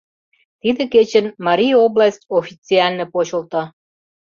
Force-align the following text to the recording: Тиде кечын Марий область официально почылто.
Тиде 0.61 0.83
кечын 0.93 1.25
Марий 1.45 1.75
область 1.85 2.27
официально 2.39 3.05
почылто. 3.13 3.61